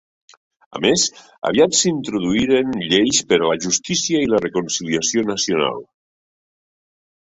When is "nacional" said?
5.33-5.91